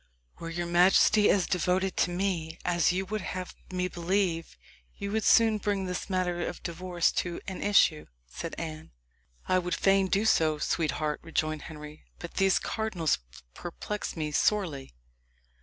[0.39, 4.57] "Were your majesty as devoted to me as you would have me believe,
[4.97, 8.93] you would soon bring this matter of the divorce to an issue," said Anne.
[9.47, 13.19] "I would fain do so, sweetheart," rejoined Henry; "but these cardinals
[13.53, 14.95] perplex me sorely."